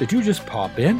Did 0.00 0.12
you 0.12 0.22
just 0.22 0.46
pop 0.46 0.78
in? 0.78 0.98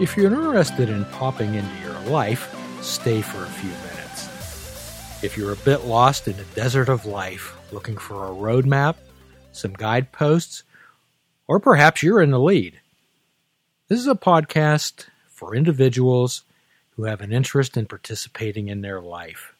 If 0.00 0.16
you're 0.16 0.32
interested 0.32 0.88
in 0.88 1.04
popping 1.04 1.52
into 1.52 1.78
your 1.82 2.00
life, 2.10 2.50
stay 2.80 3.20
for 3.20 3.42
a 3.42 3.46
few 3.46 3.68
minutes. 3.68 5.22
If 5.22 5.36
you're 5.36 5.52
a 5.52 5.56
bit 5.56 5.84
lost 5.84 6.26
in 6.26 6.38
the 6.38 6.46
desert 6.54 6.88
of 6.88 7.04
life, 7.04 7.54
looking 7.70 7.98
for 7.98 8.24
a 8.24 8.30
roadmap, 8.30 8.94
some 9.52 9.74
guideposts, 9.74 10.62
or 11.46 11.60
perhaps 11.60 12.02
you're 12.02 12.22
in 12.22 12.30
the 12.30 12.40
lead, 12.40 12.80
this 13.88 14.00
is 14.00 14.08
a 14.08 14.14
podcast 14.14 15.08
for 15.28 15.54
individuals 15.54 16.44
who 16.92 17.04
have 17.04 17.20
an 17.20 17.30
interest 17.30 17.76
in 17.76 17.84
participating 17.84 18.68
in 18.68 18.80
their 18.80 19.02
life. 19.02 19.52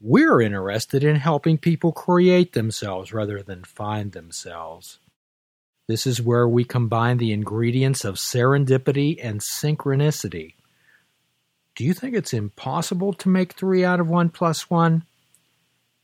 We're 0.00 0.40
interested 0.40 1.04
in 1.04 1.16
helping 1.16 1.58
people 1.58 1.92
create 1.92 2.54
themselves 2.54 3.12
rather 3.12 3.42
than 3.42 3.62
find 3.62 4.12
themselves. 4.12 5.00
This 5.88 6.06
is 6.06 6.20
where 6.20 6.48
we 6.48 6.64
combine 6.64 7.18
the 7.18 7.32
ingredients 7.32 8.04
of 8.04 8.16
serendipity 8.16 9.18
and 9.22 9.40
synchronicity. 9.40 10.54
Do 11.76 11.84
you 11.84 11.94
think 11.94 12.16
it's 12.16 12.32
impossible 12.32 13.12
to 13.14 13.28
make 13.28 13.52
3 13.52 13.84
out 13.84 14.00
of 14.00 14.08
1 14.08 14.30
plus 14.30 14.68
1? 14.68 15.04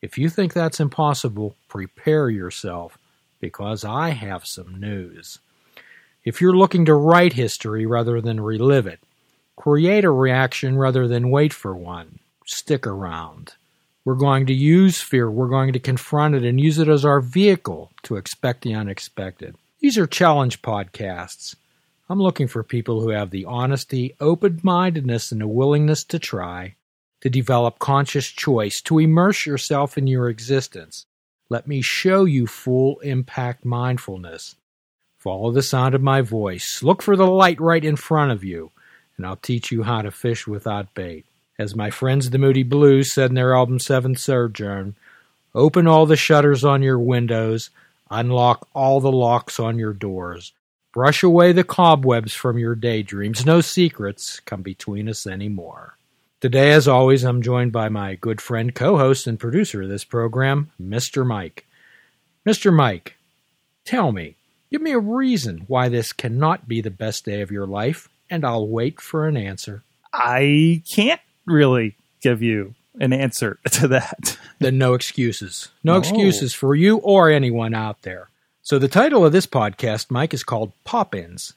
If 0.01 0.19
you 0.19 0.29
think 0.29 0.53
that's 0.53 0.79
impossible, 0.79 1.57
prepare 1.69 2.31
yourself 2.31 2.99
because 3.41 3.85
I 3.85 4.11
have 4.11 4.47
some 4.47 4.79
news. 4.79 5.39
If 6.25 6.41
you're 6.41 6.57
looking 6.57 6.85
to 6.85 6.95
write 6.95 7.33
history 7.33 7.85
rather 7.85 8.21
than 8.21 8.41
relive 8.41 8.87
it, 8.87 9.01
create 9.57 10.05
a 10.05 10.11
reaction 10.11 10.79
rather 10.79 11.09
than 11.09 11.31
wait 11.31 11.53
for 11.53 11.75
one, 11.75 12.21
stick 12.47 12.87
around. 12.87 13.55
We're 14.05 14.15
going 14.15 14.47
to 14.47 14.55
use 14.55 15.01
fear, 15.01 15.29
we're 15.29 15.49
going 15.49 15.73
to 15.73 15.81
confront 15.81 16.37
it 16.37 16.45
and 16.45 16.61
use 16.61 16.79
it 16.79 16.89
as 16.89 17.05
our 17.05 17.21
vehicle 17.21 17.91
to 18.05 18.17
expect 18.17 18.63
the 18.63 18.75
unexpected. 18.75 19.57
These 19.83 19.99
are 19.99 20.07
challenge 20.07 20.63
podcasts. 20.63 21.57
I'm 22.09 22.23
looking 22.23 22.47
for 22.47 22.63
people 22.63 23.01
who 23.01 23.09
have 23.09 23.31
the 23.31 23.47
honesty, 23.47 24.15
open 24.21 24.61
mindedness, 24.63 25.33
and 25.33 25.41
the 25.41 25.49
willingness 25.49 26.05
to 26.05 26.21
try, 26.21 26.77
to 27.21 27.29
develop 27.29 27.81
conscious 27.81 28.29
choice, 28.29 28.81
to 28.83 29.01
immerse 29.01 29.45
yourself 29.45 29.99
in 29.99 30.07
your 30.07 30.29
existence. 30.29 31.07
Let 31.49 31.67
me 31.67 31.83
show 31.83 32.27
you 32.27 32.47
full 32.47 33.01
impact 33.01 33.65
mindfulness. 33.65 34.55
Follow 35.19 35.51
the 35.51 35.63
sound 35.63 35.97
of 35.97 36.01
my 36.01 36.21
voice. 36.21 36.85
Look 36.85 37.03
for 37.03 37.17
the 37.17 37.27
light 37.27 37.61
right 37.61 37.85
in 37.85 37.97
front 37.97 38.31
of 38.31 38.45
you, 38.45 38.71
and 39.17 39.27
I'll 39.27 39.35
teach 39.35 39.73
you 39.73 39.83
how 39.83 40.03
to 40.03 40.13
fish 40.13 40.47
without 40.47 40.95
bait. 40.95 41.27
As 41.59 41.75
my 41.75 41.91
friends 41.91 42.31
the 42.31 42.39
Moody 42.39 42.63
Blues 42.63 43.13
said 43.13 43.31
in 43.31 43.35
their 43.35 43.57
album 43.57 43.81
Seventh 43.81 44.21
Sojourn, 44.21 44.95
open 45.57 45.89
all 45.89 46.07
the 46.07 46.15
shutters 46.15 46.65
on 46.65 46.83
your 46.83 47.01
windows, 47.01 47.71
unlock 48.13 48.69
all 48.75 49.01
the 49.01 49.11
locks 49.11 49.59
on 49.59 49.79
your 49.79 49.93
doors. 49.93 50.53
Brush 50.93 51.23
away 51.23 51.53
the 51.53 51.65
cobwebs 51.65 52.35
from 52.35 52.59
your 52.59 52.75
daydreams. 52.75 53.47
No 53.47 53.61
secrets 53.61 54.41
come 54.41 54.63
between 54.63 55.09
us 55.09 55.27
anymore. 55.27 55.97
Today, 56.41 56.73
as 56.73 56.87
always, 56.87 57.25
I'm 57.25 57.41
joined 57.41 57.73
by 57.73 57.89
my 57.89 58.15
good 58.15 58.41
friend, 58.41 58.75
co 58.75 58.97
host, 58.99 59.27
and 59.27 59.41
producer 59.41 59.83
of 59.83 59.89
this 59.89 60.05
program, 60.05 60.71
Mr. 60.81 61.27
Mike. 61.27 61.65
Mr. 62.47 62.73
Mike, 62.73 63.17
tell 63.85 64.13
me, 64.13 64.37
Give 64.73 64.81
me 64.81 64.93
a 64.93 64.99
reason 64.99 65.65
why 65.67 65.91
this 65.91 66.15
cannot 66.15 66.67
be 66.67 66.81
the 66.81 66.91
best 66.91 67.27
day 67.27 67.43
of 67.43 67.51
your 67.51 67.67
life, 67.67 68.09
and 68.31 68.43
I'll 68.43 68.67
wait 68.67 69.03
for 69.03 69.29
an 69.29 69.37
answer. 69.37 69.83
I 70.15 70.83
can't 70.95 71.21
really 71.45 71.95
give 72.23 72.41
you 72.41 72.75
an 73.01 73.13
answer 73.13 73.59
to 73.73 73.89
that. 73.89 74.39
Then 74.59 74.79
no 74.79 74.95
excuses. 74.95 75.69
No, 75.83 75.97
excuses 75.97 76.55
for 76.55 76.75
you 76.75 76.99
or 76.99 77.31
anyone 77.31 77.75
out 77.75 78.03
there. 78.03 78.29
So 78.63 78.79
the 78.79 78.89
title 78.89 79.27
of 79.27 79.33
this 79.33 79.47
podcast, 79.47 80.11
Mike, 80.11 80.33
is 80.33 80.45
called 80.45 80.73
Pop 80.85 81.15
Ins. 81.15 81.55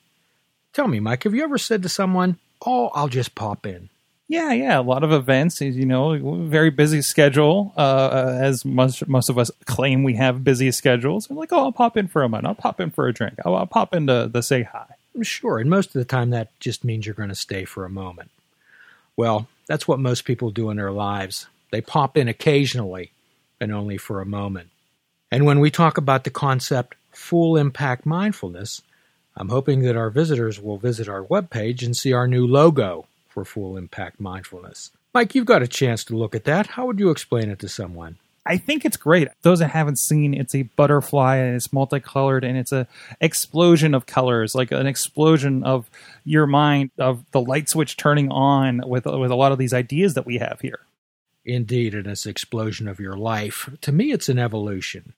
Tell 0.74 0.88
me, 0.88 1.00
Mike, 1.00 1.24
have 1.24 1.36
you 1.36 1.44
ever 1.44 1.58
said 1.58 1.84
to 1.84 1.90
someone, 1.90 2.38
Oh, 2.66 2.90
I'll 2.94 3.08
just 3.08 3.36
pop 3.36 3.66
in? 3.66 3.90
Yeah, 4.28 4.54
yeah, 4.54 4.80
a 4.80 4.82
lot 4.82 5.04
of 5.04 5.12
events. 5.12 5.62
You 5.62 5.86
know, 5.86 6.18
very 6.48 6.72
busy 6.72 7.02
schedule. 7.04 7.74
Uh, 7.78 8.38
as 8.42 8.66
most 8.66 9.08
most 9.08 9.30
of 9.30 9.38
us 9.38 9.52
claim 9.66 10.04
we 10.04 10.16
have 10.16 10.44
busy 10.44 10.72
schedules. 10.72 11.30
I'm 11.30 11.36
like, 11.36 11.54
oh, 11.54 11.66
I'll 11.66 11.72
pop 11.72 11.96
in 11.96 12.08
for 12.08 12.24
a 12.24 12.30
minute. 12.30 12.48
I'll 12.48 12.56
pop 12.56 12.82
in 12.82 12.90
for 12.90 13.08
a 13.08 13.14
drink. 13.14 13.36
I'll, 13.46 13.56
I'll 13.56 13.68
pop 13.68 13.94
in 13.94 14.08
to, 14.08 14.30
to 14.34 14.42
say 14.42 14.64
hi. 14.64 14.88
Sure, 15.22 15.60
and 15.60 15.70
most 15.70 15.90
of 15.90 15.94
the 15.94 16.06
time 16.06 16.32
that 16.32 16.60
just 16.60 16.84
means 16.84 17.06
you're 17.06 17.16
going 17.16 17.30
to 17.30 17.36
stay 17.36 17.66
for 17.66 17.86
a 17.86 17.90
moment. 17.90 18.32
Well, 19.16 19.48
that's 19.68 19.88
what 19.88 20.00
most 20.00 20.26
people 20.26 20.52
do 20.52 20.70
in 20.70 20.78
their 20.78 20.92
lives. 20.92 21.48
They 21.72 21.82
pop 21.82 22.18
in 22.18 22.28
occasionally, 22.28 23.12
and 23.60 23.72
only 23.72 23.98
for 23.98 24.22
a 24.22 24.26
moment. 24.26 24.70
And 25.32 25.46
when 25.46 25.60
we 25.60 25.72
talk 25.72 25.98
about 25.98 26.24
the 26.24 26.30
concept 26.30 26.96
full 27.12 27.58
impact 27.58 28.06
mindfulness, 28.06 28.82
I'm 29.36 29.50
hoping 29.50 29.82
that 29.82 29.98
our 29.98 30.10
visitors 30.10 30.62
will 30.62 30.78
visit 30.78 31.10
our 31.10 31.24
webpage 31.24 31.84
and 31.84 31.96
see 31.96 32.14
our 32.14 32.28
new 32.28 32.46
logo 32.46 33.08
for 33.28 33.44
full 33.44 33.76
impact 33.76 34.20
mindfulness. 34.20 34.92
Mike, 35.14 35.36
you've 35.36 35.46
got 35.46 35.64
a 35.64 35.68
chance 35.68 36.04
to 36.06 36.16
look 36.16 36.36
at 36.36 36.46
that. 36.46 36.68
How 36.68 36.86
would 36.86 37.00
you 37.00 37.10
explain 37.10 37.50
it 37.50 37.60
to 37.60 37.70
someone? 37.70 38.18
I 38.46 38.58
think 38.58 38.86
it's 38.86 38.98
great. 38.98 39.30
Those 39.42 39.60
that 39.60 39.72
haven't 39.72 39.98
seen, 39.98 40.34
it's 40.34 40.54
a 40.54 40.64
butterfly 40.64 41.38
and 41.38 41.56
it's 41.56 41.74
multicolored 41.74 42.44
and 42.44 42.58
it's 42.58 42.72
a 42.72 42.88
explosion 43.20 43.96
of 43.96 44.06
colors, 44.06 44.54
like 44.54 44.72
an 44.72 44.86
explosion 44.86 45.64
of 45.64 45.90
your 46.26 46.46
mind 46.46 46.92
of 47.00 47.26
the 47.32 47.42
light 47.42 47.70
switch 47.70 47.98
turning 47.98 48.32
on 48.32 48.82
with 48.86 49.06
with 49.06 49.32
a 49.32 49.36
lot 49.36 49.52
of 49.52 49.58
these 49.58 49.74
ideas 49.74 50.14
that 50.14 50.28
we 50.28 50.38
have 50.38 50.62
here. 50.62 50.80
Indeed, 51.44 51.94
in 51.94 52.04
this 52.04 52.26
explosion 52.26 52.88
of 52.88 53.00
your 53.00 53.18
life. 53.18 53.70
To 53.82 53.92
me, 53.92 54.12
it's 54.12 54.30
an 54.30 54.40
evolution. 54.40 55.14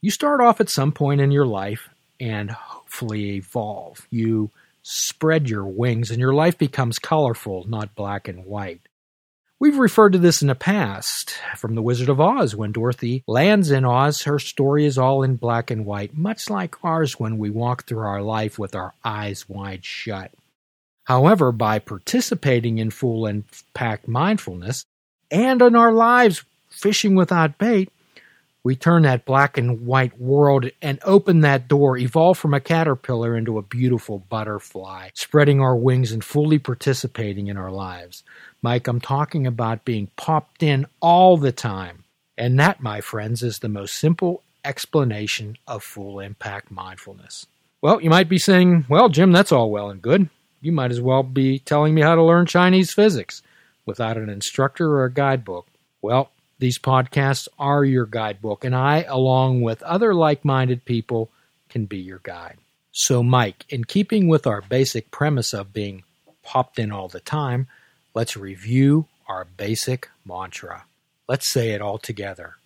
You 0.00 0.10
start 0.10 0.40
off 0.40 0.60
at 0.60 0.68
some 0.68 0.92
point 0.92 1.20
in 1.20 1.30
your 1.30 1.46
life 1.46 1.88
and 2.20 2.50
hopefully 2.50 3.36
evolve. 3.36 4.06
You 4.10 4.50
spread 4.82 5.50
your 5.50 5.66
wings 5.66 6.10
and 6.10 6.20
your 6.20 6.34
life 6.34 6.56
becomes 6.56 6.98
colorful, 6.98 7.66
not 7.68 7.94
black 7.94 8.28
and 8.28 8.44
white. 8.44 8.80
We've 9.60 9.78
referred 9.78 10.12
to 10.12 10.18
this 10.18 10.40
in 10.40 10.46
the 10.46 10.54
past 10.54 11.36
from 11.56 11.74
The 11.74 11.82
Wizard 11.82 12.08
of 12.08 12.20
Oz. 12.20 12.54
When 12.54 12.70
Dorothy 12.70 13.24
lands 13.26 13.72
in 13.72 13.84
Oz, 13.84 14.22
her 14.22 14.38
story 14.38 14.86
is 14.86 14.96
all 14.96 15.24
in 15.24 15.34
black 15.34 15.72
and 15.72 15.84
white, 15.84 16.16
much 16.16 16.48
like 16.48 16.76
ours 16.84 17.18
when 17.18 17.38
we 17.38 17.50
walk 17.50 17.82
through 17.82 18.06
our 18.06 18.22
life 18.22 18.56
with 18.56 18.76
our 18.76 18.94
eyes 19.04 19.48
wide 19.48 19.84
shut. 19.84 20.30
However, 21.06 21.50
by 21.50 21.80
participating 21.80 22.78
in 22.78 22.92
full 22.92 23.26
impact 23.26 24.06
mindfulness 24.06 24.84
and 25.28 25.60
in 25.60 25.74
our 25.74 25.92
lives 25.92 26.44
fishing 26.70 27.16
without 27.16 27.58
bait, 27.58 27.90
we 28.62 28.76
turn 28.76 29.02
that 29.02 29.24
black 29.24 29.58
and 29.58 29.86
white 29.86 30.20
world 30.20 30.70
and 30.80 31.00
open 31.02 31.40
that 31.40 31.66
door, 31.66 31.96
evolve 31.96 32.38
from 32.38 32.54
a 32.54 32.60
caterpillar 32.60 33.36
into 33.36 33.58
a 33.58 33.62
beautiful 33.62 34.18
butterfly, 34.28 35.08
spreading 35.14 35.60
our 35.60 35.74
wings 35.74 36.12
and 36.12 36.22
fully 36.22 36.58
participating 36.58 37.48
in 37.48 37.56
our 37.56 37.72
lives. 37.72 38.22
Mike, 38.62 38.88
I'm 38.88 39.00
talking 39.00 39.46
about 39.46 39.84
being 39.84 40.08
popped 40.16 40.62
in 40.62 40.86
all 41.00 41.36
the 41.36 41.52
time. 41.52 42.04
And 42.36 42.58
that, 42.58 42.80
my 42.80 43.00
friends, 43.00 43.42
is 43.42 43.58
the 43.58 43.68
most 43.68 43.94
simple 43.94 44.42
explanation 44.64 45.56
of 45.66 45.82
full 45.82 46.20
impact 46.20 46.70
mindfulness. 46.70 47.46
Well, 47.80 48.00
you 48.00 48.10
might 48.10 48.28
be 48.28 48.38
saying, 48.38 48.86
well, 48.88 49.08
Jim, 49.08 49.32
that's 49.32 49.52
all 49.52 49.70
well 49.70 49.90
and 49.90 50.02
good. 50.02 50.28
You 50.60 50.72
might 50.72 50.90
as 50.90 51.00
well 51.00 51.22
be 51.22 51.60
telling 51.60 51.94
me 51.94 52.02
how 52.02 52.16
to 52.16 52.22
learn 52.22 52.46
Chinese 52.46 52.92
physics 52.92 53.42
without 53.86 54.16
an 54.16 54.28
instructor 54.28 54.90
or 54.90 55.04
a 55.04 55.12
guidebook. 55.12 55.66
Well, 56.02 56.30
these 56.58 56.78
podcasts 56.78 57.46
are 57.58 57.84
your 57.84 58.06
guidebook, 58.06 58.64
and 58.64 58.74
I, 58.74 59.04
along 59.04 59.62
with 59.62 59.82
other 59.84 60.12
like 60.12 60.44
minded 60.44 60.84
people, 60.84 61.30
can 61.68 61.86
be 61.86 61.98
your 61.98 62.20
guide. 62.24 62.58
So, 62.90 63.22
Mike, 63.22 63.64
in 63.68 63.84
keeping 63.84 64.26
with 64.26 64.46
our 64.46 64.60
basic 64.60 65.12
premise 65.12 65.52
of 65.52 65.72
being 65.72 66.02
popped 66.42 66.80
in 66.80 66.90
all 66.90 67.06
the 67.06 67.20
time, 67.20 67.68
let's 68.18 68.36
review 68.36 69.06
our 69.28 69.44
basic 69.44 70.08
mantra. 70.26 70.84
Let's 71.28 71.48
say 71.48 71.70
it 71.70 71.80
all 71.80 71.98
together 71.98 72.56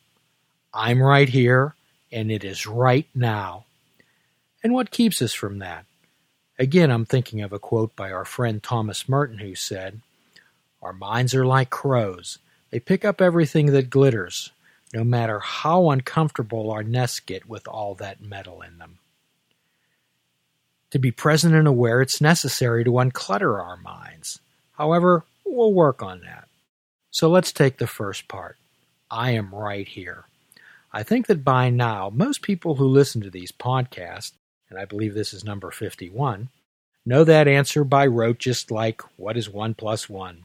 I'm 0.72 1.02
right 1.02 1.28
here, 1.28 1.75
and 2.10 2.32
it 2.32 2.43
is 2.43 2.66
right 2.66 3.06
now. 3.14 3.66
And 4.64 4.72
what 4.72 4.90
keeps 4.90 5.20
us 5.20 5.34
from 5.34 5.58
that? 5.58 5.84
Again, 6.58 6.90
I'm 6.90 7.04
thinking 7.04 7.43
of 7.43 7.52
a 7.52 7.58
quote 7.58 7.94
by 7.94 8.10
our 8.10 8.25
friend 8.25 8.62
Thomas 8.62 9.10
Merton 9.10 9.40
who 9.40 9.54
said, 9.54 10.00
Our 10.81 10.94
minds 10.94 11.34
are 11.34 11.44
like 11.44 11.69
crows. 11.69 12.38
They 12.70 12.81
pick 12.81 13.04
up 13.04 13.20
everything 13.20 13.66
that 13.72 13.90
glitters, 13.90 14.52
no 14.94 15.04
matter 15.04 15.38
how 15.38 15.90
uncomfortable 15.90 16.70
our 16.70 16.82
nests 16.82 17.20
get 17.20 17.46
with 17.46 17.69
all 17.69 17.94
that 17.96 18.22
metal 18.22 18.62
in 18.62 18.78
them. 18.78 19.00
To 20.93 20.99
be 20.99 21.10
present 21.10 21.54
and 21.54 21.69
aware, 21.69 22.00
it's 22.00 22.22
necessary 22.22 22.84
to 22.84 22.93
unclutter 22.93 23.62
our 23.62 23.76
minds. 23.76 24.40
However, 24.78 25.26
we'll 25.44 25.72
work 25.72 26.02
on 26.02 26.20
that. 26.22 26.48
So 27.10 27.28
let's 27.28 27.52
take 27.52 27.78
the 27.78 27.86
first 27.86 28.28
part. 28.28 28.56
I 29.10 29.32
am 29.32 29.54
right 29.54 29.86
here. 29.86 30.24
I 30.92 31.02
think 31.02 31.26
that 31.26 31.44
by 31.44 31.70
now, 31.70 32.10
most 32.12 32.42
people 32.42 32.76
who 32.76 32.86
listen 32.86 33.20
to 33.22 33.30
these 33.30 33.52
podcasts, 33.52 34.32
and 34.70 34.78
I 34.78 34.84
believe 34.84 35.14
this 35.14 35.32
is 35.32 35.44
number 35.44 35.70
51, 35.70 36.48
know 37.04 37.24
that 37.24 37.48
answer 37.48 37.84
by 37.84 38.06
rote 38.06 38.38
just 38.38 38.70
like 38.70 39.02
what 39.16 39.36
is 39.36 39.48
1 39.48 39.74
plus 39.74 40.08
1. 40.08 40.44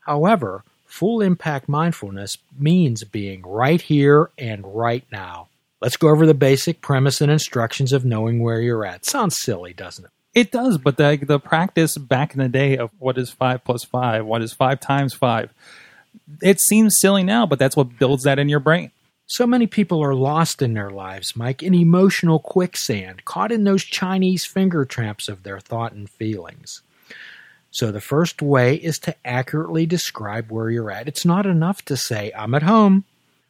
However, 0.00 0.64
Full 0.90 1.20
impact 1.20 1.68
mindfulness 1.68 2.36
means 2.58 3.04
being 3.04 3.42
right 3.42 3.80
here 3.80 4.30
and 4.36 4.64
right 4.74 5.04
now. 5.12 5.46
Let's 5.80 5.96
go 5.96 6.08
over 6.08 6.26
the 6.26 6.34
basic 6.34 6.80
premise 6.80 7.20
and 7.20 7.30
instructions 7.30 7.92
of 7.92 8.04
knowing 8.04 8.42
where 8.42 8.60
you're 8.60 8.84
at. 8.84 9.06
Sounds 9.06 9.38
silly, 9.38 9.72
doesn't 9.72 10.06
it? 10.06 10.10
It 10.34 10.52
does, 10.52 10.78
but 10.78 10.96
the 10.96 11.18
the 11.20 11.40
practice 11.40 11.98
back 11.98 12.34
in 12.34 12.38
the 12.38 12.48
day 12.48 12.76
of 12.76 12.90
what 12.98 13.18
is 13.18 13.30
five 13.30 13.64
plus 13.64 13.84
five, 13.84 14.24
what 14.24 14.42
is 14.42 14.52
five 14.52 14.78
times 14.78 15.12
five, 15.12 15.52
it 16.40 16.60
seems 16.60 16.98
silly 17.00 17.24
now, 17.24 17.46
but 17.46 17.58
that's 17.58 17.76
what 17.76 17.98
builds 17.98 18.24
that 18.24 18.38
in 18.38 18.48
your 18.48 18.60
brain. 18.60 18.92
So 19.26 19.46
many 19.46 19.66
people 19.66 20.02
are 20.02 20.14
lost 20.14 20.60
in 20.60 20.74
their 20.74 20.90
lives, 20.90 21.36
Mike, 21.36 21.62
in 21.62 21.74
emotional 21.74 22.40
quicksand, 22.40 23.24
caught 23.24 23.52
in 23.52 23.64
those 23.64 23.84
Chinese 23.84 24.44
finger 24.44 24.84
traps 24.84 25.28
of 25.28 25.44
their 25.44 25.60
thought 25.60 25.92
and 25.92 26.10
feelings. 26.10 26.82
So 27.70 27.92
the 27.92 28.00
first 28.00 28.42
way 28.42 28.74
is 28.74 28.98
to 29.00 29.14
accurately 29.24 29.86
describe 29.86 30.50
where 30.50 30.70
you're 30.70 30.90
at. 30.90 31.06
It's 31.06 31.24
not 31.24 31.46
enough 31.46 31.84
to 31.84 31.96
say, 31.96 32.32
I'm 32.36 32.54
at 32.54 32.64
home. 32.64 33.04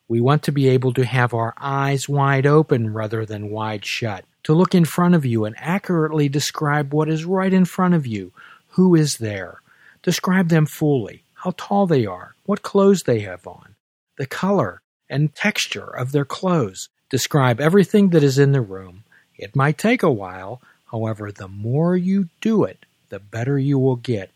We 0.07 0.21
want 0.21 0.43
to 0.43 0.53
be 0.53 0.69
able 0.69 0.93
to 0.95 1.05
have 1.05 1.33
our 1.33 1.55
eyes 1.57 2.09
wide 2.09 2.45
open 2.45 2.93
rather 2.93 3.25
than 3.25 3.49
wide 3.49 3.87
shut, 3.87 4.25
to 4.45 4.55
look 4.55 4.75
in 4.75 4.85
front 4.85 5.15
of 5.15 5.25
you 5.25 5.45
and 5.45 5.55
accurately 5.59 6.29
describe 6.29 6.93
what 6.93 7.09
is 7.09 7.25
right 7.25 7.53
in 7.53 7.65
front 7.65 7.95
of 7.95 8.07
you. 8.07 8.33
Who 8.71 8.95
is 8.95 9.19
there? 9.19 9.61
Describe 10.03 10.49
them 10.49 10.67
fully, 10.67 11.25
how 11.35 11.53
tall 11.57 11.87
they 11.87 12.07
are, 12.07 12.35
what 12.45 12.63
clothes 12.63 13.03
they 13.03 13.21
have 13.21 13.47
on, 13.47 13.75
the 14.17 14.27
color 14.27 14.81
and 15.09 15.35
texture 15.35 15.89
of 15.89 16.13
their 16.13 16.25
clothes. 16.25 16.89
Describe 17.11 17.61
everything 17.61 18.11
that 18.11 18.23
is 18.23 18.39
in 18.39 18.53
the 18.53 18.61
room. 18.61 19.05
It 19.37 19.57
might 19.57 19.79
take 19.79 20.03
a 20.03 20.13
while, 20.13 20.63
however, 20.91 21.33
the 21.33 21.49
more 21.49 21.97
you 21.97 22.29
do 22.41 22.65
it, 22.65 22.87
the 23.09 23.19
better 23.19 23.59
you 23.59 23.79
will 23.79 23.97
get. 23.97 24.31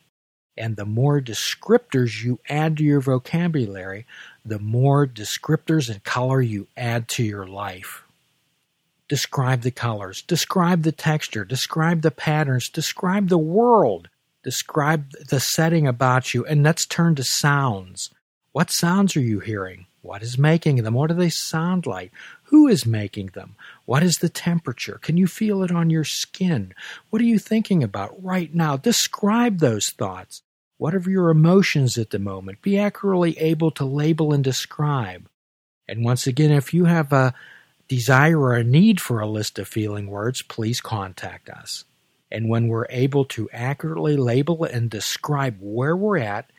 And 0.56 0.76
the 0.76 0.84
more 0.84 1.20
descriptors 1.20 2.22
you 2.22 2.38
add 2.48 2.76
to 2.76 2.84
your 2.84 3.00
vocabulary, 3.00 4.06
the 4.44 4.58
more 4.58 5.06
descriptors 5.06 5.90
and 5.90 6.04
color 6.04 6.40
you 6.40 6.68
add 6.76 7.08
to 7.08 7.24
your 7.24 7.46
life. 7.46 8.03
Describe 9.08 9.62
the 9.62 9.70
colors, 9.70 10.22
describe 10.22 10.82
the 10.82 10.92
texture, 10.92 11.44
describe 11.44 12.02
the 12.02 12.10
patterns, 12.10 12.70
describe 12.70 13.28
the 13.28 13.38
world, 13.38 14.08
describe 14.42 15.10
the 15.12 15.40
setting 15.40 15.86
about 15.86 16.32
you, 16.32 16.44
and 16.46 16.62
let's 16.62 16.86
turn 16.86 17.14
to 17.16 17.24
sounds. 17.24 18.10
What 18.52 18.70
sounds 18.70 19.14
are 19.16 19.20
you 19.20 19.40
hearing? 19.40 19.86
What 20.00 20.22
is 20.22 20.38
making 20.38 20.76
them? 20.76 20.94
What 20.94 21.08
do 21.08 21.14
they 21.14 21.30
sound 21.30 21.86
like? 21.86 22.12
Who 22.44 22.68
is 22.68 22.86
making 22.86 23.28
them? 23.28 23.56
What 23.84 24.02
is 24.02 24.16
the 24.16 24.28
temperature? 24.28 24.98
Can 25.02 25.16
you 25.16 25.26
feel 25.26 25.62
it 25.62 25.70
on 25.70 25.90
your 25.90 26.04
skin? 26.04 26.74
What 27.10 27.20
are 27.22 27.26
you 27.26 27.38
thinking 27.38 27.82
about 27.82 28.22
right 28.22 28.54
now? 28.54 28.76
Describe 28.76 29.58
those 29.58 29.88
thoughts. 29.88 30.42
What 30.76 30.94
are 30.94 31.10
your 31.10 31.30
emotions 31.30 31.96
at 31.96 32.10
the 32.10 32.18
moment? 32.18 32.62
Be 32.62 32.78
accurately 32.78 33.38
able 33.38 33.70
to 33.72 33.84
label 33.84 34.32
and 34.32 34.44
describe. 34.44 35.26
And 35.88 36.04
once 36.04 36.26
again, 36.26 36.52
if 36.52 36.74
you 36.74 36.84
have 36.84 37.12
a 37.12 37.34
desire 37.88 38.38
or 38.40 38.54
a 38.54 38.64
need 38.64 39.00
for 39.00 39.20
a 39.20 39.28
list 39.28 39.58
of 39.58 39.68
feeling 39.68 40.06
words, 40.06 40.42
please 40.42 40.80
contact 40.80 41.48
us. 41.50 41.84
And 42.30 42.48
when 42.48 42.68
we're 42.68 42.86
able 42.90 43.24
to 43.26 43.48
accurately 43.52 44.16
label 44.16 44.64
and 44.64 44.90
describe 44.90 45.56
where 45.60 45.96
we're 45.96 46.18
at, 46.18 46.50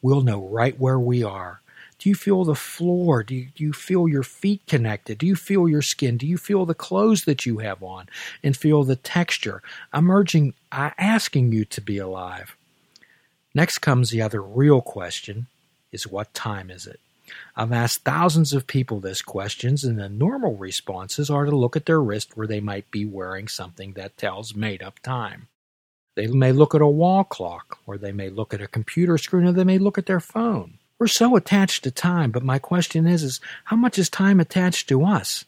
we'll 0.00 0.22
know 0.22 0.42
right 0.42 0.78
where 0.78 0.98
we 0.98 1.22
are. 1.22 1.60
Do 1.98 2.08
you 2.08 2.14
feel 2.14 2.44
the 2.44 2.54
floor? 2.54 3.22
Do 3.24 3.34
you, 3.34 3.48
do 3.54 3.64
you 3.64 3.72
feel 3.72 4.08
your 4.08 4.22
feet 4.22 4.62
connected? 4.66 5.18
Do 5.18 5.26
you 5.26 5.36
feel 5.36 5.68
your 5.68 5.82
skin? 5.82 6.16
Do 6.16 6.26
you 6.26 6.38
feel 6.38 6.64
the 6.64 6.74
clothes 6.74 7.24
that 7.24 7.44
you 7.44 7.58
have 7.58 7.82
on 7.82 8.08
and 8.42 8.56
feel 8.56 8.84
the 8.84 8.96
texture? 8.96 9.62
I'm 9.92 10.10
urging, 10.10 10.54
uh, 10.70 10.90
asking 10.96 11.52
you 11.52 11.64
to 11.66 11.80
be 11.80 11.98
alive. 11.98 12.56
Next 13.54 13.78
comes 13.78 14.10
the 14.10 14.22
other 14.22 14.40
real 14.40 14.80
question 14.80 15.48
is 15.90 16.06
what 16.06 16.32
time 16.34 16.70
is 16.70 16.86
it? 16.86 17.00
I've 17.56 17.72
asked 17.72 18.04
thousands 18.04 18.52
of 18.52 18.66
people 18.66 19.00
this 19.00 19.22
questions, 19.22 19.84
and 19.84 19.98
the 19.98 20.08
normal 20.08 20.56
responses 20.56 21.30
are 21.30 21.44
to 21.44 21.56
look 21.56 21.76
at 21.76 21.86
their 21.86 22.00
wrist 22.00 22.36
where 22.36 22.46
they 22.46 22.60
might 22.60 22.90
be 22.90 23.04
wearing 23.04 23.48
something 23.48 23.92
that 23.92 24.16
tells 24.16 24.54
made 24.54 24.82
up 24.82 24.98
time. 25.00 25.48
They 26.14 26.26
may 26.26 26.52
look 26.52 26.74
at 26.74 26.80
a 26.80 26.86
wall 26.86 27.24
clock, 27.24 27.78
or 27.86 27.96
they 27.96 28.12
may 28.12 28.28
look 28.28 28.52
at 28.52 28.60
a 28.60 28.66
computer 28.66 29.18
screen, 29.18 29.46
or 29.46 29.52
they 29.52 29.64
may 29.64 29.78
look 29.78 29.98
at 29.98 30.06
their 30.06 30.20
phone. 30.20 30.78
We're 30.98 31.06
so 31.06 31.36
attached 31.36 31.84
to 31.84 31.92
time, 31.92 32.32
but 32.32 32.42
my 32.42 32.58
question 32.58 33.06
is, 33.06 33.22
is 33.22 33.40
how 33.64 33.76
much 33.76 33.98
is 33.98 34.10
time 34.10 34.40
attached 34.40 34.88
to 34.88 35.04
us? 35.04 35.44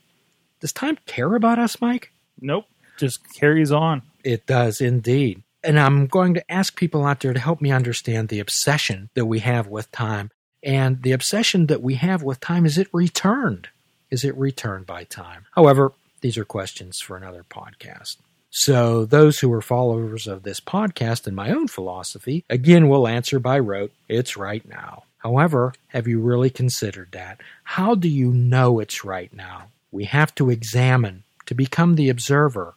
Does 0.61 0.73
time 0.73 0.99
care 1.06 1.35
about 1.35 1.59
us, 1.59 1.81
Mike? 1.81 2.12
Nope. 2.41 2.67
Just 2.99 3.21
carries 3.35 3.73
on. 3.73 4.03
It 4.23 4.47
does 4.47 4.81
indeed. 4.81 5.43
And 5.65 5.79
I'm 5.79 6.06
going 6.06 6.35
to 6.35 6.53
ask 6.53 6.76
people 6.76 7.05
out 7.05 7.21
there 7.21 7.33
to 7.33 7.41
help 7.41 7.61
me 7.61 7.73
understand 7.73 8.29
the 8.29 8.38
obsession 8.38 9.11
that 9.15 9.26
we 9.26 9.41
have 9.41 9.67
with 9.67 9.91
time. 9.91 10.31
And 10.62 11.03
the 11.03 11.12
obsession 11.12 11.67
that 11.67 11.83
we 11.83 11.95
have 11.95 12.23
with 12.23 12.41
time 12.41 12.67
is 12.67 12.79
it 12.79 12.89
returned? 12.93 13.69
Is 14.11 14.25
it 14.25 14.37
returned 14.37 14.87
by 14.87 15.05
time? 15.05 15.47
However, 15.53 15.93
these 16.21 16.37
are 16.37 16.45
questions 16.45 17.01
for 17.01 17.17
another 17.17 17.45
podcast. 17.49 18.17
So, 18.51 19.05
those 19.05 19.39
who 19.39 19.53
are 19.53 19.62
followers 19.62 20.27
of 20.27 20.43
this 20.43 20.61
podcast 20.61 21.27
and 21.27 21.37
my 21.37 21.51
own 21.51 21.69
philosophy, 21.69 22.45
again, 22.51 22.89
will 22.89 23.07
answer 23.07 23.39
by 23.39 23.61
rote 23.61 23.93
it's 24.09 24.37
right 24.37 24.69
now. 24.69 25.05
However, 25.19 25.73
have 25.89 26.09
you 26.09 26.21
really 26.21 26.51
considered 26.51 27.12
that? 27.12 27.41
How 27.62 27.95
do 27.95 28.09
you 28.09 28.33
know 28.33 28.81
it's 28.81 29.05
right 29.05 29.33
now? 29.33 29.69
We 29.93 30.05
have 30.05 30.35
to 30.35 30.51
examine, 30.51 31.23
to 31.47 31.55
become 31.55 31.95
the 31.95 32.09
observer, 32.09 32.75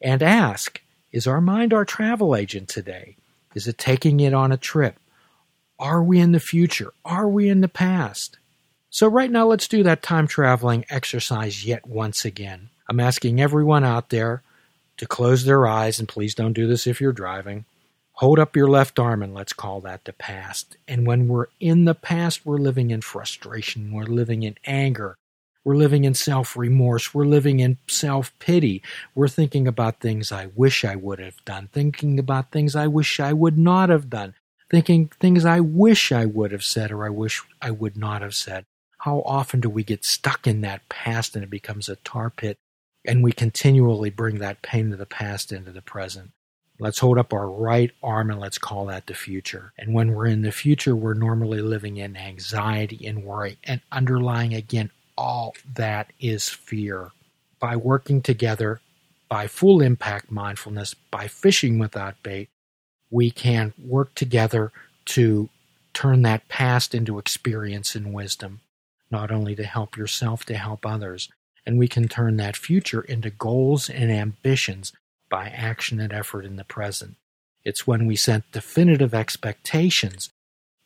and 0.00 0.22
ask 0.22 0.80
is 1.12 1.26
our 1.26 1.40
mind 1.40 1.72
our 1.72 1.84
travel 1.84 2.34
agent 2.34 2.68
today? 2.68 3.16
Is 3.54 3.68
it 3.68 3.78
taking 3.78 4.20
it 4.20 4.32
on 4.32 4.50
a 4.50 4.56
trip? 4.56 4.96
Are 5.82 6.00
we 6.00 6.20
in 6.20 6.30
the 6.30 6.38
future? 6.38 6.92
Are 7.04 7.28
we 7.28 7.48
in 7.48 7.60
the 7.60 7.66
past? 7.66 8.38
So, 8.88 9.08
right 9.08 9.28
now, 9.28 9.48
let's 9.48 9.66
do 9.66 9.82
that 9.82 10.00
time 10.00 10.28
traveling 10.28 10.84
exercise 10.88 11.66
yet 11.66 11.88
once 11.88 12.24
again. 12.24 12.70
I'm 12.88 13.00
asking 13.00 13.40
everyone 13.40 13.82
out 13.82 14.10
there 14.10 14.44
to 14.98 15.08
close 15.08 15.44
their 15.44 15.66
eyes, 15.66 15.98
and 15.98 16.08
please 16.08 16.36
don't 16.36 16.52
do 16.52 16.68
this 16.68 16.86
if 16.86 17.00
you're 17.00 17.10
driving. 17.12 17.64
Hold 18.12 18.38
up 18.38 18.54
your 18.54 18.68
left 18.68 19.00
arm, 19.00 19.24
and 19.24 19.34
let's 19.34 19.52
call 19.52 19.80
that 19.80 20.04
the 20.04 20.12
past. 20.12 20.76
And 20.86 21.04
when 21.04 21.26
we're 21.26 21.48
in 21.58 21.84
the 21.84 21.96
past, 21.96 22.46
we're 22.46 22.58
living 22.58 22.92
in 22.92 23.00
frustration, 23.00 23.90
we're 23.90 24.04
living 24.04 24.44
in 24.44 24.54
anger, 24.64 25.16
we're 25.64 25.76
living 25.76 26.04
in 26.04 26.14
self 26.14 26.56
remorse. 26.56 27.12
We're 27.12 27.24
living 27.24 27.58
in 27.58 27.78
self 27.88 28.32
pity. 28.38 28.82
We're 29.16 29.26
thinking 29.26 29.66
about 29.66 29.98
things 29.98 30.30
I 30.30 30.46
wish 30.46 30.84
I 30.84 30.94
would 30.94 31.18
have 31.18 31.44
done, 31.44 31.70
thinking 31.72 32.20
about 32.20 32.52
things 32.52 32.76
I 32.76 32.86
wish 32.86 33.18
I 33.18 33.32
would 33.32 33.58
not 33.58 33.88
have 33.88 34.10
done, 34.10 34.34
thinking 34.72 35.08
things 35.20 35.44
I 35.44 35.60
wish 35.60 36.10
I 36.10 36.24
would 36.24 36.50
have 36.50 36.64
said 36.64 36.90
or 36.90 37.04
I 37.04 37.10
wish 37.10 37.42
I 37.60 37.70
would 37.70 37.96
not 37.96 38.22
have 38.22 38.34
said. 38.34 38.64
How 39.00 39.22
often 39.26 39.60
do 39.60 39.68
we 39.68 39.84
get 39.84 40.04
stuck 40.04 40.46
in 40.46 40.62
that 40.62 40.88
past 40.88 41.36
and 41.36 41.44
it 41.44 41.50
becomes 41.50 41.88
a 41.88 41.96
tar 41.96 42.30
pit 42.30 42.56
and 43.04 43.22
we 43.22 43.32
continually 43.32 44.08
bring 44.08 44.38
that 44.38 44.62
pain 44.62 44.90
of 44.92 44.98
the 44.98 45.04
past 45.04 45.52
into 45.52 45.72
the 45.72 45.82
present? 45.82 46.30
Let's 46.78 47.00
hold 47.00 47.18
up 47.18 47.34
our 47.34 47.48
right 47.50 47.90
arm 48.02 48.30
and 48.30 48.40
let's 48.40 48.56
call 48.56 48.86
that 48.86 49.06
the 49.06 49.14
future. 49.14 49.74
And 49.76 49.92
when 49.92 50.14
we're 50.14 50.26
in 50.26 50.40
the 50.40 50.50
future, 50.50 50.96
we're 50.96 51.14
normally 51.14 51.60
living 51.60 51.98
in 51.98 52.16
anxiety 52.16 53.06
and 53.06 53.24
worry 53.24 53.58
and 53.64 53.82
underlying 53.92 54.54
again 54.54 54.90
all 55.18 55.54
that 55.74 56.12
is 56.18 56.48
fear. 56.48 57.10
By 57.60 57.76
working 57.76 58.22
together, 58.22 58.80
by 59.28 59.48
full 59.48 59.82
impact 59.82 60.30
mindfulness, 60.30 60.94
by 60.94 61.28
fishing 61.28 61.78
without 61.78 62.22
bait, 62.22 62.48
we 63.12 63.30
can 63.30 63.72
work 63.78 64.14
together 64.16 64.72
to 65.04 65.48
turn 65.94 66.22
that 66.22 66.48
past 66.48 66.94
into 66.94 67.18
experience 67.18 67.94
and 67.94 68.12
wisdom, 68.12 68.60
not 69.10 69.30
only 69.30 69.54
to 69.54 69.64
help 69.64 69.96
yourself, 69.96 70.44
to 70.46 70.54
help 70.56 70.84
others. 70.84 71.28
And 71.64 71.78
we 71.78 71.86
can 71.86 72.08
turn 72.08 72.38
that 72.38 72.56
future 72.56 73.02
into 73.02 73.30
goals 73.30 73.88
and 73.88 74.10
ambitions 74.10 74.92
by 75.30 75.48
action 75.48 76.00
and 76.00 76.12
effort 76.12 76.44
in 76.44 76.56
the 76.56 76.64
present. 76.64 77.14
It's 77.64 77.86
when 77.86 78.06
we 78.06 78.16
set 78.16 78.50
definitive 78.50 79.14
expectations 79.14 80.30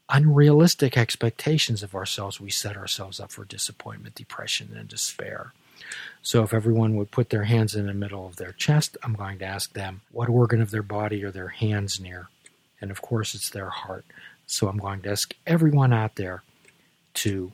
unrealistic 0.09 0.97
expectations 0.97 1.83
of 1.83 1.95
ourselves, 1.95 2.41
we 2.41 2.51
set 2.51 2.77
ourselves 2.77 3.21
up 3.21 3.33
for 3.33 3.45
disappointment, 3.45 4.15
depression, 4.15 4.75
and 4.77 4.89
despair. 4.89 5.53
So, 6.23 6.43
if 6.43 6.53
everyone 6.53 6.97
would 6.97 7.11
put 7.11 7.31
their 7.31 7.45
hands 7.45 7.75
in 7.75 7.87
the 7.87 7.95
middle 7.95 8.27
of 8.27 8.37
their 8.37 8.53
chest, 8.53 8.97
I'm 9.03 9.15
going 9.15 9.39
to 9.39 9.45
ask 9.45 9.73
them, 9.73 10.03
what 10.11 10.29
organ 10.29 10.61
of 10.61 10.71
their 10.71 10.83
body 10.83 11.23
are 11.25 11.31
their 11.31 11.49
hands 11.49 12.01
near? 12.01 12.29
And 12.81 12.91
of 12.91 13.01
course, 13.03 13.35
it's 13.35 13.51
their 13.51 13.71
heart. 13.71 14.05
So, 14.47 14.69
I'm 14.69 14.79
going 14.79 15.03
to 15.03 15.11
ask 15.11 15.35
everyone 15.47 15.93
out 15.93 16.17
there 16.17 16.43
to 17.15 17.53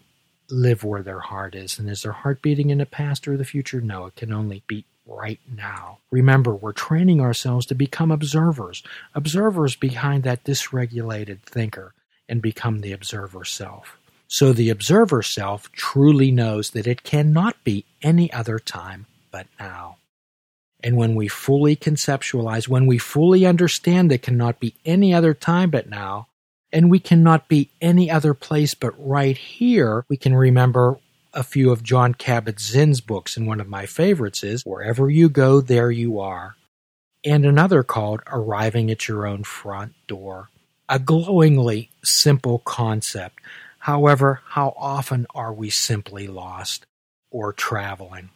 live 0.49 0.85
where 0.85 1.03
their 1.03 1.21
heart 1.21 1.55
is. 1.55 1.79
And 1.79 1.89
is 1.89 2.03
their 2.03 2.13
heart 2.13 2.43
beating 2.43 2.71
in 2.71 2.79
the 2.79 2.87
past 2.87 3.27
or 3.27 3.37
the 3.37 3.45
future? 3.45 3.81
No, 3.81 4.07
it 4.07 4.17
can 4.17 4.33
only 4.33 4.63
beat 4.67 4.87
right 5.07 5.41
now. 5.51 5.99
Remember, 6.11 6.55
we're 6.55 6.73
training 6.73 7.21
ourselves 7.21 7.67
to 7.67 7.75
become 7.75 8.11
observers, 8.11 8.83
observers 9.15 9.77
behind 9.77 10.23
that 10.25 10.45
dysregulated 10.45 11.41
thinker 11.43 11.95
and 12.29 12.41
become 12.41 12.81
the 12.81 12.93
observer 12.93 13.45
self. 13.45 13.99
So 14.33 14.55
the 14.55 14.71
observer 14.71 15.23
self 15.23 15.71
truly 15.73 16.31
knows 16.31 16.71
that 16.71 16.87
it 16.87 17.03
cannot 17.03 17.63
be 17.65 17.85
any 18.01 18.33
other 18.33 18.59
time 18.59 19.05
but 19.31 19.47
now. 19.61 19.99
And 20.83 20.97
when 20.97 21.15
we 21.15 21.29
fully 21.29 21.77
conceptualize, 21.77 22.67
when 22.67 22.87
we 22.87 22.97
fully 22.97 23.45
understand 23.45 24.11
that 24.11 24.23
cannot 24.23 24.59
be 24.59 24.75
any 24.87 25.13
other 25.13 25.35
time 25.35 25.69
but 25.69 25.87
now, 25.87 26.29
and 26.73 26.91
we 26.91 26.99
cannot 26.99 27.47
be 27.47 27.69
any 27.83 28.11
other 28.11 28.33
place 28.33 28.73
but 28.73 28.95
right 28.97 29.37
here, 29.37 30.07
we 30.09 30.17
can 30.17 30.35
remember 30.35 30.99
a 31.35 31.43
few 31.43 31.71
of 31.71 31.83
Jon 31.83 32.15
Kabat-Zinn's 32.15 33.03
books, 33.03 33.37
and 33.37 33.47
one 33.47 33.61
of 33.61 33.69
my 33.69 33.85
favorites 33.85 34.43
is 34.43 34.65
Wherever 34.65 35.11
You 35.11 35.29
Go, 35.29 35.61
There 35.61 35.91
You 35.91 36.19
Are. 36.19 36.57
and 37.23 37.45
another 37.45 37.83
called 37.83 38.23
Arriving 38.29 38.91
at 38.91 39.09
Your 39.09 39.27
Own 39.27 39.45
Front 39.45 39.93
Door. 40.07 40.49
A 40.89 40.99
glowingly 40.99 41.91
simple 42.03 42.61
concept. 42.61 43.41
However, 43.83 44.43
how 44.51 44.75
often 44.77 45.27
are 45.35 45.53
we 45.53 45.69
simply 45.69 46.29
lost 46.29 46.87
or 47.33 47.53
traveling? 47.53 48.31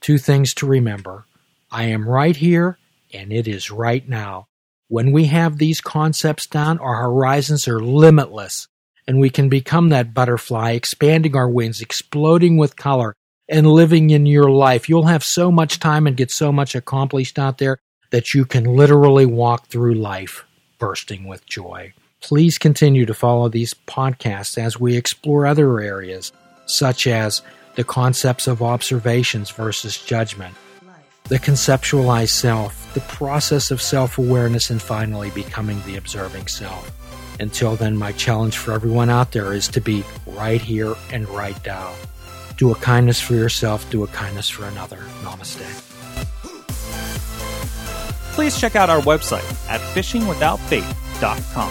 Two 0.00 0.18
things 0.18 0.54
to 0.54 0.66
remember 0.66 1.24
I 1.70 1.84
am 1.84 2.08
right 2.08 2.34
here, 2.34 2.78
and 3.14 3.32
it 3.32 3.46
is 3.46 3.70
right 3.70 4.06
now. 4.08 4.48
When 4.88 5.12
we 5.12 5.26
have 5.26 5.58
these 5.58 5.80
concepts 5.80 6.48
down, 6.48 6.80
our 6.80 7.00
horizons 7.00 7.68
are 7.68 7.78
limitless, 7.78 8.66
and 9.06 9.20
we 9.20 9.30
can 9.30 9.48
become 9.48 9.90
that 9.90 10.14
butterfly, 10.14 10.72
expanding 10.72 11.36
our 11.36 11.48
wings, 11.48 11.80
exploding 11.80 12.56
with 12.56 12.74
color, 12.74 13.14
and 13.48 13.68
living 13.68 14.10
in 14.10 14.26
your 14.26 14.50
life. 14.50 14.88
You'll 14.88 15.06
have 15.06 15.22
so 15.22 15.52
much 15.52 15.78
time 15.78 16.08
and 16.08 16.16
get 16.16 16.32
so 16.32 16.50
much 16.50 16.74
accomplished 16.74 17.38
out 17.38 17.58
there 17.58 17.78
that 18.10 18.34
you 18.34 18.44
can 18.44 18.64
literally 18.64 19.26
walk 19.26 19.68
through 19.68 19.94
life 19.94 20.44
bursting 20.80 21.28
with 21.28 21.46
joy. 21.46 21.92
Please 22.22 22.56
continue 22.56 23.04
to 23.04 23.14
follow 23.14 23.48
these 23.48 23.74
podcasts 23.74 24.56
as 24.56 24.78
we 24.78 24.96
explore 24.96 25.44
other 25.46 25.80
areas, 25.80 26.32
such 26.66 27.06
as 27.06 27.42
the 27.74 27.84
concepts 27.84 28.46
of 28.46 28.62
observations 28.62 29.50
versus 29.50 29.98
judgment, 29.98 30.54
the 31.24 31.38
conceptualized 31.38 32.30
self, 32.30 32.94
the 32.94 33.00
process 33.00 33.70
of 33.70 33.82
self 33.82 34.18
awareness, 34.18 34.70
and 34.70 34.80
finally 34.80 35.30
becoming 35.30 35.82
the 35.82 35.96
observing 35.96 36.46
self. 36.46 36.90
Until 37.40 37.74
then, 37.76 37.96
my 37.96 38.12
challenge 38.12 38.56
for 38.56 38.72
everyone 38.72 39.10
out 39.10 39.32
there 39.32 39.52
is 39.52 39.66
to 39.68 39.80
be 39.80 40.04
right 40.26 40.60
here 40.60 40.94
and 41.10 41.28
right 41.28 41.58
now. 41.66 41.92
Do 42.56 42.70
a 42.70 42.76
kindness 42.76 43.20
for 43.20 43.34
yourself, 43.34 43.90
do 43.90 44.04
a 44.04 44.06
kindness 44.06 44.48
for 44.48 44.64
another. 44.66 44.98
Namaste. 45.22 45.88
Please 48.34 48.58
check 48.58 48.76
out 48.76 48.88
our 48.88 49.00
website 49.00 49.44
at 49.68 49.80
fishingwithoutbait.com, 49.80 51.70